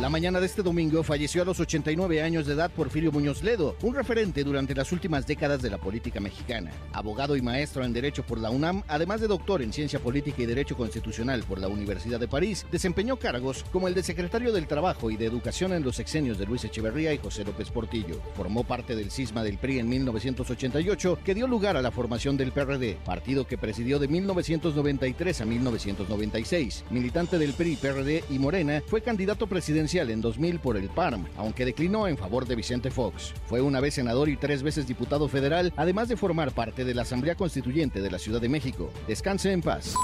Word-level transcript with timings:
La 0.00 0.08
mañana 0.08 0.40
de 0.40 0.46
este 0.46 0.62
domingo 0.62 1.04
falleció 1.04 1.42
a 1.42 1.44
los 1.44 1.60
89 1.60 2.20
años 2.20 2.46
de 2.46 2.54
edad 2.54 2.70
Porfirio 2.70 3.12
Muñoz 3.12 3.44
Ledo, 3.44 3.76
un 3.80 3.94
referente 3.94 4.42
durante 4.42 4.74
las 4.74 4.90
últimas 4.90 5.24
décadas 5.24 5.62
de 5.62 5.70
la 5.70 5.78
política 5.78 6.18
mexicana. 6.18 6.72
Abogado 6.92 7.36
y 7.36 7.42
maestro 7.42 7.84
en 7.84 7.92
Derecho 7.92 8.24
por 8.24 8.38
la 8.38 8.50
UNAM, 8.50 8.82
además 8.88 9.20
de 9.20 9.28
doctor 9.28 9.62
en 9.62 9.72
Ciencia 9.72 10.00
Política 10.00 10.42
y 10.42 10.46
Derecho 10.46 10.76
Constitucional 10.76 11.44
por 11.44 11.60
la 11.60 11.68
Universidad 11.68 12.18
de 12.18 12.26
París, 12.26 12.66
desempeñó 12.72 13.20
cargos 13.20 13.64
como 13.70 13.86
el 13.86 13.94
de 13.94 14.02
secretario 14.02 14.52
del 14.52 14.66
Trabajo 14.66 15.12
y 15.12 15.16
de 15.16 15.26
Educación 15.26 15.72
en 15.72 15.84
los 15.84 15.94
sexenios 15.94 16.38
de 16.38 16.46
Luis 16.46 16.64
Echeverría 16.64 17.14
y 17.14 17.18
José 17.18 17.44
López 17.44 17.70
Portillo. 17.70 18.20
Formó 18.34 18.64
parte 18.64 18.96
del 18.96 19.12
cisma 19.12 19.44
del 19.44 19.58
PRI 19.58 19.78
en 19.78 19.88
1988, 19.88 21.20
que 21.24 21.34
dio 21.34 21.46
lugar 21.46 21.76
a 21.76 21.82
la 21.82 21.92
formación 21.92 22.36
del 22.36 22.50
PRD, 22.50 22.98
partido 23.04 23.46
que 23.46 23.58
presidió 23.58 24.00
de 24.00 24.08
1993 24.08 25.40
a 25.40 25.44
1996. 25.44 26.84
Militante 26.90 27.38
del 27.38 27.52
PRI, 27.52 27.76
PRD 27.76 28.24
y 28.28 28.40
Morena, 28.40 28.82
fue 28.88 29.00
candidato 29.00 29.46
presidencial 29.46 29.83
en 29.92 30.22
2000 30.22 30.60
por 30.60 30.78
el 30.78 30.88
PARM, 30.88 31.26
aunque 31.36 31.66
declinó 31.66 32.08
en 32.08 32.16
favor 32.16 32.46
de 32.46 32.56
Vicente 32.56 32.90
Fox. 32.90 33.34
Fue 33.46 33.60
una 33.60 33.80
vez 33.80 33.94
senador 33.94 34.30
y 34.30 34.36
tres 34.36 34.62
veces 34.62 34.86
diputado 34.86 35.28
federal, 35.28 35.74
además 35.76 36.08
de 36.08 36.16
formar 36.16 36.52
parte 36.52 36.84
de 36.84 36.94
la 36.94 37.02
Asamblea 37.02 37.34
Constituyente 37.34 38.00
de 38.00 38.10
la 38.10 38.18
Ciudad 38.18 38.40
de 38.40 38.48
México. 38.48 38.90
Descanse 39.06 39.52
en 39.52 39.60
paz. 39.60 39.94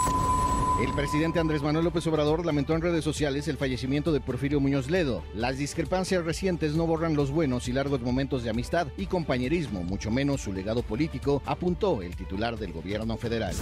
El 0.83 0.93
presidente 0.93 1.41
Andrés 1.41 1.62
Manuel 1.62 1.84
López 1.87 2.06
Obrador 2.06 2.45
lamentó 2.45 2.75
en 2.75 2.83
redes 2.83 3.05
sociales 3.05 3.48
el 3.48 3.56
fallecimiento 3.56 4.12
de 4.12 4.20
Porfirio 4.20 4.61
Muñoz 4.61 4.91
Ledo. 4.91 5.23
Las 5.34 5.56
discrepancias 5.56 6.25
recientes 6.25 6.75
no 6.75 6.87
borran 6.87 7.17
los 7.17 7.31
buenos 7.31 7.69
y 7.69 7.73
largos 7.73 8.03
momentos 8.03 8.42
de 8.42 8.51
amistad 8.51 8.87
y 8.98 9.06
compañerismo, 9.06 9.83
mucho 9.83 10.11
menos 10.11 10.42
su 10.42 10.53
legado 10.53 10.83
político, 10.83 11.42
apuntó 11.47 12.03
el 12.03 12.17
titular 12.17 12.59
del 12.59 12.73
gobierno 12.73 13.17
federal. 13.17 13.55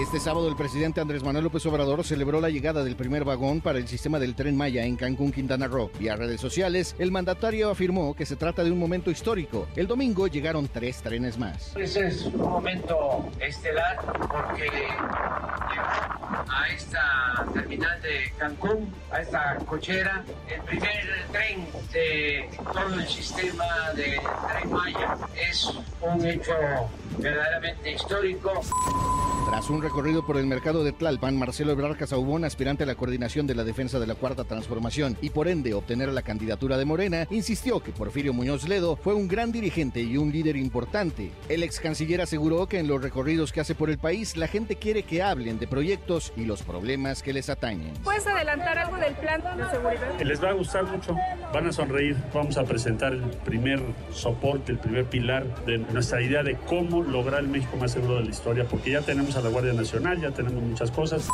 Este 0.00 0.18
sábado 0.18 0.48
el 0.48 0.56
presidente 0.56 1.00
Andrés 1.00 1.22
Manuel 1.22 1.44
López 1.44 1.64
Obrador 1.66 2.02
celebró 2.02 2.40
la 2.40 2.50
llegada 2.50 2.82
del 2.82 2.96
primer 2.96 3.22
vagón 3.24 3.60
para 3.60 3.78
el 3.78 3.86
sistema 3.86 4.18
del 4.18 4.34
tren 4.34 4.56
Maya 4.56 4.84
en 4.84 4.96
Cancún, 4.96 5.30
Quintana 5.30 5.68
Roo. 5.68 5.88
Vía 6.00 6.16
redes 6.16 6.40
sociales, 6.40 6.96
el 6.98 7.12
mandatario 7.12 7.70
afirmó 7.70 8.12
que 8.14 8.26
se 8.26 8.34
trata 8.34 8.64
de 8.64 8.72
un 8.72 8.78
momento 8.80 9.12
histórico. 9.12 9.68
El 9.76 9.86
domingo 9.86 10.26
llegaron 10.26 10.66
tres 10.66 11.00
trenes 11.00 11.38
más. 11.38 11.76
Ese 11.76 12.08
es 12.08 12.22
un 12.26 12.38
momento 12.38 13.24
estelar 13.38 13.96
porque 14.18 14.68
a 16.48 16.68
esta 16.74 17.46
terminal 17.54 18.02
de 18.02 18.32
Cancún, 18.36 18.92
a 19.12 19.20
esta 19.20 19.56
cochera, 19.64 20.24
el 20.48 20.60
primer 20.62 21.24
tren 21.30 21.68
de 21.92 22.48
todo 22.72 22.94
el 22.94 23.06
sistema 23.06 23.92
de 23.94 24.20
tren 24.48 24.72
Maya. 24.72 25.16
Es 25.50 25.72
un 26.02 26.26
hecho 26.26 26.52
verdaderamente 27.18 27.92
histórico. 27.92 28.60
Tras 29.46 29.68
un 29.68 29.82
recorrido 29.82 30.24
por 30.24 30.38
el 30.38 30.46
mercado 30.46 30.84
de 30.84 30.92
Tlalpan, 30.92 31.38
Marcelo 31.38 31.72
Ebrard 31.72 31.98
Casaubón, 31.98 32.44
aspirante 32.44 32.84
a 32.84 32.86
la 32.86 32.94
coordinación 32.94 33.46
de 33.46 33.54
la 33.54 33.62
defensa 33.62 34.00
de 34.00 34.06
la 34.06 34.14
Cuarta 34.14 34.44
Transformación 34.44 35.18
y 35.20 35.30
por 35.30 35.48
ende 35.48 35.74
obtener 35.74 36.08
la 36.08 36.22
candidatura 36.22 36.78
de 36.78 36.86
Morena, 36.86 37.26
insistió 37.30 37.80
que 37.80 37.92
Porfirio 37.92 38.32
Muñoz 38.32 38.66
Ledo 38.66 38.96
fue 38.96 39.14
un 39.14 39.28
gran 39.28 39.52
dirigente 39.52 40.00
y 40.00 40.16
un 40.16 40.32
líder 40.32 40.56
importante. 40.56 41.30
El 41.48 41.62
ex 41.62 41.78
canciller 41.78 42.22
aseguró 42.22 42.66
que 42.66 42.78
en 42.78 42.88
los 42.88 43.02
recorridos 43.02 43.52
que 43.52 43.60
hace 43.60 43.74
por 43.74 43.90
el 43.90 43.98
país, 43.98 44.36
la 44.36 44.48
gente 44.48 44.76
quiere 44.76 45.02
que 45.02 45.22
hablen 45.22 45.58
de 45.58 45.68
proyectos 45.68 46.32
y 46.36 46.46
los 46.46 46.62
problemas 46.62 47.22
que 47.22 47.34
les 47.34 47.50
atañen. 47.50 47.92
¿Puedes 48.02 48.26
adelantar 48.26 48.78
algo 48.78 48.96
del 48.96 49.14
plan 49.14 49.42
de 49.56 49.70
seguridad? 49.70 50.20
Les 50.20 50.42
va 50.42 50.50
a 50.50 50.54
gustar 50.54 50.84
mucho, 50.84 51.14
van 51.52 51.66
a 51.66 51.72
sonreír. 51.72 52.16
Vamos 52.32 52.56
a 52.56 52.64
presentar 52.64 53.12
el 53.12 53.22
primer 53.44 53.80
soporte, 54.10 54.72
el 54.72 54.78
primer 54.78 55.04
pilar 55.04 55.64
de 55.66 55.78
nuestra 55.78 56.22
idea 56.22 56.42
de 56.42 56.56
cómo 56.66 57.02
lograr 57.02 57.40
el 57.40 57.48
México 57.48 57.76
más 57.76 57.92
seguro 57.92 58.16
de 58.16 58.24
la 58.24 58.30
historia, 58.30 58.64
porque 58.64 58.90
ya 58.90 59.02
tenemos 59.02 59.34
a 59.36 59.42
la 59.44 59.50
Guardia 59.50 59.72
Nacional, 59.74 60.20
ya 60.20 60.30
tenemos 60.30 60.62
muchas 60.62 60.90
cosas. 60.90 61.28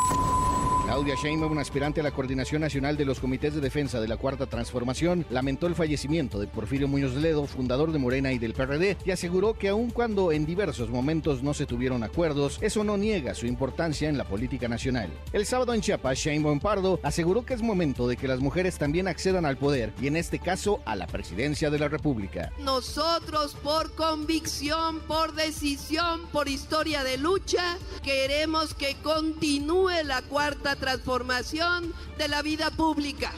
Claudia 0.91 1.15
Sheinbaum, 1.15 1.57
aspirante 1.59 2.01
a 2.01 2.03
la 2.03 2.11
Coordinación 2.11 2.63
Nacional 2.63 2.97
de 2.97 3.05
los 3.05 3.21
Comités 3.21 3.55
de 3.55 3.61
Defensa 3.61 4.01
de 4.01 4.09
la 4.09 4.17
Cuarta 4.17 4.47
Transformación, 4.47 5.25
lamentó 5.31 5.69
el 5.69 5.77
fallecimiento 5.77 6.41
de 6.41 6.49
Porfirio 6.49 6.89
Muñoz 6.89 7.15
Ledo, 7.15 7.47
fundador 7.47 7.93
de 7.93 8.01
Morena 8.01 8.33
y 8.33 8.41
del 8.41 8.55
PRD, 8.55 8.97
y 9.05 9.13
aseguró 9.13 9.55
que 9.55 9.69
aun 9.69 9.91
cuando 9.91 10.33
en 10.33 10.45
diversos 10.45 10.91
momentos 10.91 11.45
no 11.45 11.55
se 11.55 11.65
tuvieron 11.65 12.03
acuerdos, 12.03 12.59
eso 12.61 12.83
no 12.83 12.97
niega 12.97 13.37
su 13.37 13.47
importancia 13.47 14.09
en 14.09 14.19
la 14.19 14.25
política 14.25 14.67
nacional. 14.67 15.09
El 15.33 15.47
sábado 15.47 15.75
en 15.75 15.81
Chiapas, 15.81 16.19
Sheinbaum 16.19 16.59
Pardo 16.59 16.99
aseguró 17.05 17.47
que 17.47 17.55
es 17.55 17.63
momento 17.63 18.09
de 18.09 18.17
que 18.17 18.27
las 18.27 18.41
mujeres 18.41 18.77
también 18.77 19.07
accedan 19.07 19.47
al 19.47 19.59
poder 19.59 19.93
y 20.03 20.09
en 20.09 20.17
este 20.17 20.41
caso 20.41 20.81
a 20.87 20.97
la 20.97 21.07
presidencia 21.07 21.71
de 21.71 21.79
la 21.79 21.87
República. 21.87 22.51
Nosotros 22.59 23.55
por 23.63 23.95
convicción, 23.95 24.99
por 25.07 25.35
decisión, 25.35 26.27
por 26.33 26.49
historia 26.49 27.05
de 27.05 27.17
lucha, 27.17 27.79
queremos 28.03 28.75
que 28.75 28.97
continúe 29.05 30.03
la 30.05 30.23
Cuarta 30.23 30.80
transformación 30.81 31.95
de 32.19 32.29
la 32.29 32.43
vida 32.43 32.71
pública. 32.71 33.31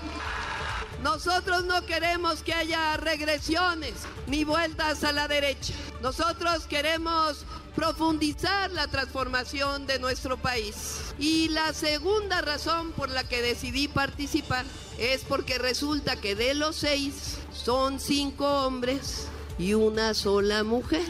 Nosotros 1.02 1.64
no 1.64 1.84
queremos 1.84 2.42
que 2.44 2.54
haya 2.54 2.96
regresiones 2.96 3.94
ni 4.28 4.44
vueltas 4.44 5.02
a 5.02 5.12
la 5.12 5.26
derecha. 5.26 5.74
Nosotros 6.00 6.66
queremos 6.66 7.44
profundizar 7.74 8.70
la 8.70 8.86
transformación 8.86 9.86
de 9.86 9.98
nuestro 9.98 10.36
país. 10.36 11.14
Y 11.18 11.48
la 11.48 11.72
segunda 11.72 12.40
razón 12.40 12.92
por 12.92 13.10
la 13.10 13.24
que 13.24 13.42
decidí 13.42 13.88
participar 13.88 14.64
es 14.98 15.24
porque 15.24 15.58
resulta 15.58 16.16
que 16.16 16.36
de 16.36 16.54
los 16.54 16.76
seis 16.76 17.38
son 17.52 17.98
cinco 17.98 18.46
hombres 18.64 19.26
y 19.58 19.74
una 19.74 20.14
sola 20.14 20.62
mujer. 20.62 21.02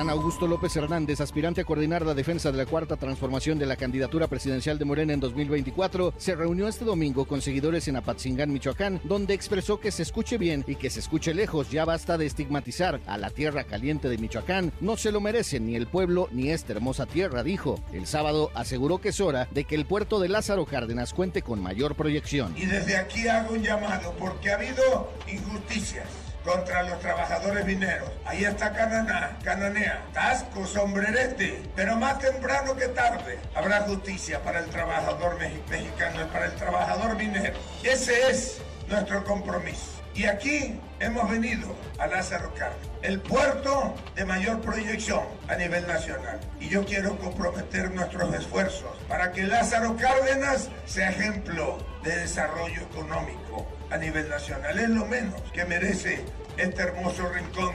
Adán 0.00 0.16
Augusto 0.16 0.46
López 0.46 0.74
Hernández, 0.76 1.20
aspirante 1.20 1.60
a 1.60 1.64
coordinar 1.64 2.06
la 2.06 2.14
defensa 2.14 2.50
de 2.50 2.56
la 2.56 2.64
cuarta 2.64 2.96
transformación 2.96 3.58
de 3.58 3.66
la 3.66 3.76
candidatura 3.76 4.28
presidencial 4.28 4.78
de 4.78 4.86
Morena 4.86 5.12
en 5.12 5.20
2024, 5.20 6.14
se 6.16 6.34
reunió 6.34 6.68
este 6.68 6.86
domingo 6.86 7.26
con 7.26 7.42
seguidores 7.42 7.86
en 7.86 7.96
Apatzingán, 7.96 8.50
Michoacán, 8.50 9.02
donde 9.04 9.34
expresó 9.34 9.78
que 9.78 9.90
se 9.90 10.02
escuche 10.02 10.38
bien 10.38 10.64
y 10.66 10.76
que 10.76 10.88
se 10.88 11.00
escuche 11.00 11.34
lejos. 11.34 11.70
Ya 11.70 11.84
basta 11.84 12.16
de 12.16 12.24
estigmatizar 12.24 12.98
a 13.06 13.18
la 13.18 13.28
tierra 13.28 13.64
caliente 13.64 14.08
de 14.08 14.16
Michoacán. 14.16 14.72
No 14.80 14.96
se 14.96 15.12
lo 15.12 15.20
merecen 15.20 15.66
ni 15.66 15.76
el 15.76 15.86
pueblo 15.86 16.30
ni 16.32 16.48
esta 16.48 16.72
hermosa 16.72 17.04
tierra, 17.04 17.42
dijo. 17.42 17.78
El 17.92 18.06
sábado 18.06 18.50
aseguró 18.54 19.02
que 19.02 19.10
es 19.10 19.20
hora 19.20 19.48
de 19.50 19.64
que 19.64 19.74
el 19.74 19.84
puerto 19.84 20.18
de 20.18 20.30
Lázaro 20.30 20.64
Cárdenas 20.64 21.12
cuente 21.12 21.42
con 21.42 21.60
mayor 21.60 21.94
proyección. 21.94 22.56
Y 22.56 22.64
desde 22.64 22.96
aquí 22.96 23.28
hago 23.28 23.52
un 23.52 23.62
llamado 23.62 24.14
porque 24.18 24.50
ha 24.50 24.54
habido 24.54 25.12
injusticias 25.30 26.29
contra 26.44 26.82
los 26.82 26.98
trabajadores 27.00 27.64
mineros. 27.64 28.10
Ahí 28.24 28.44
está 28.44 28.72
Cananá, 28.72 29.38
Cananea, 29.42 30.02
Tasco, 30.12 30.66
Sombrerete. 30.66 31.62
Pero 31.76 31.96
más 31.96 32.18
temprano 32.18 32.74
que 32.76 32.88
tarde 32.88 33.38
habrá 33.54 33.82
justicia 33.82 34.42
para 34.42 34.60
el 34.60 34.66
trabajador 34.66 35.38
mexicano 35.38 36.22
y 36.22 36.32
para 36.32 36.46
el 36.46 36.52
trabajador 36.56 37.16
minero. 37.16 37.58
Ese 37.82 38.30
es 38.30 38.62
nuestro 38.88 39.24
compromiso. 39.24 39.99
Y 40.20 40.26
aquí 40.26 40.78
hemos 40.98 41.30
venido 41.30 41.74
a 41.98 42.06
Lázaro 42.06 42.52
Cárdenas, 42.52 42.90
el 43.00 43.22
puerto 43.22 43.94
de 44.14 44.26
mayor 44.26 44.60
proyección 44.60 45.22
a 45.48 45.56
nivel 45.56 45.86
nacional. 45.86 46.38
Y 46.60 46.68
yo 46.68 46.84
quiero 46.84 47.16
comprometer 47.16 47.90
nuestros 47.90 48.34
esfuerzos 48.34 48.98
para 49.08 49.32
que 49.32 49.44
Lázaro 49.44 49.96
Cárdenas 49.96 50.68
sea 50.84 51.08
ejemplo 51.08 51.78
de 52.02 52.16
desarrollo 52.16 52.82
económico 52.82 53.66
a 53.90 53.96
nivel 53.96 54.28
nacional. 54.28 54.78
Es 54.78 54.90
lo 54.90 55.06
menos 55.06 55.40
que 55.54 55.64
merece 55.64 56.22
este 56.58 56.82
hermoso 56.82 57.26
rincón 57.30 57.72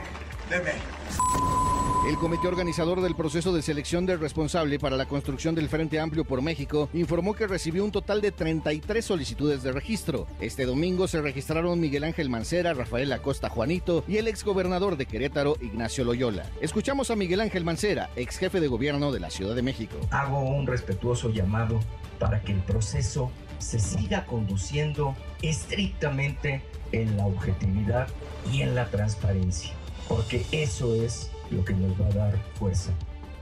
de 0.48 0.60
México. 0.60 1.65
El 2.06 2.16
comité 2.18 2.46
organizador 2.46 3.00
del 3.00 3.16
proceso 3.16 3.52
de 3.52 3.62
selección 3.62 4.06
del 4.06 4.20
responsable 4.20 4.78
para 4.78 4.96
la 4.96 5.06
construcción 5.06 5.56
del 5.56 5.68
Frente 5.68 5.98
Amplio 5.98 6.24
por 6.24 6.40
México 6.40 6.88
informó 6.94 7.34
que 7.34 7.48
recibió 7.48 7.84
un 7.84 7.90
total 7.90 8.20
de 8.20 8.30
33 8.30 9.04
solicitudes 9.04 9.64
de 9.64 9.72
registro. 9.72 10.28
Este 10.40 10.66
domingo 10.66 11.08
se 11.08 11.20
registraron 11.20 11.80
Miguel 11.80 12.04
Ángel 12.04 12.30
Mancera, 12.30 12.74
Rafael 12.74 13.10
Acosta 13.10 13.48
Juanito 13.48 14.04
y 14.06 14.18
el 14.18 14.28
exgobernador 14.28 14.96
de 14.96 15.06
Querétaro, 15.06 15.56
Ignacio 15.60 16.04
Loyola. 16.04 16.46
Escuchamos 16.60 17.10
a 17.10 17.16
Miguel 17.16 17.40
Ángel 17.40 17.64
Mancera, 17.64 18.08
ex 18.14 18.38
jefe 18.38 18.60
de 18.60 18.68
gobierno 18.68 19.10
de 19.10 19.18
la 19.18 19.30
Ciudad 19.30 19.56
de 19.56 19.62
México. 19.62 19.96
Hago 20.12 20.38
un 20.38 20.68
respetuoso 20.68 21.30
llamado 21.30 21.80
para 22.20 22.40
que 22.42 22.52
el 22.52 22.60
proceso 22.60 23.32
se 23.58 23.80
siga 23.80 24.26
conduciendo 24.26 25.16
estrictamente 25.42 26.62
en 26.92 27.16
la 27.16 27.26
objetividad 27.26 28.06
y 28.52 28.62
en 28.62 28.76
la 28.76 28.86
transparencia, 28.90 29.72
porque 30.08 30.44
eso 30.52 30.94
es 30.94 31.30
lo 31.50 31.64
que 31.64 31.74
nos 31.74 32.00
va 32.00 32.06
a 32.06 32.12
dar 32.12 32.42
fuerza. 32.58 32.92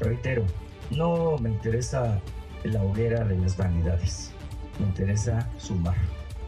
Reitero, 0.01 0.45
no 0.91 1.39
me 1.39 1.51
interesa 1.51 2.21
la 2.65 2.83
hoguera 2.83 3.25
de 3.25 3.37
las 3.39 3.57
vanidades, 3.57 4.31
me 4.79 4.87
interesa 4.87 5.49
sumar, 5.59 5.97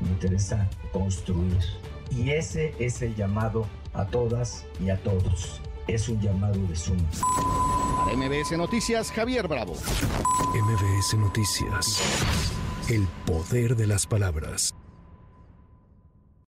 me 0.00 0.08
interesa 0.08 0.68
construir. 0.92 1.58
Y 2.10 2.30
ese 2.30 2.74
es 2.78 3.02
el 3.02 3.14
llamado 3.14 3.66
a 3.94 4.06
todas 4.06 4.64
y 4.80 4.90
a 4.90 4.96
todos. 5.02 5.60
Es 5.86 6.08
un 6.08 6.20
llamado 6.20 6.58
de 6.66 6.76
suma. 6.76 7.08
Para 8.04 8.16
MBS 8.16 8.56
Noticias, 8.56 9.12
Javier 9.12 9.46
Bravo. 9.46 9.74
MBS 9.74 11.14
Noticias. 11.18 12.02
El 12.88 13.06
poder 13.24 13.76
de 13.76 13.86
las 13.86 14.06
palabras. 14.06 14.74